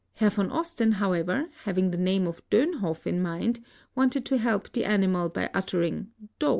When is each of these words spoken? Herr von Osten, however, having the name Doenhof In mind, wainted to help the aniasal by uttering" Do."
Herr 0.15 0.31
von 0.31 0.49
Osten, 0.51 0.93
however, 0.93 1.49
having 1.65 1.91
the 1.91 1.97
name 1.99 2.23
Doenhof 2.49 3.05
In 3.05 3.21
mind, 3.21 3.63
wainted 3.93 4.25
to 4.25 4.39
help 4.39 4.71
the 4.71 4.81
aniasal 4.81 5.31
by 5.31 5.51
uttering" 5.53 6.07
Do." 6.39 6.49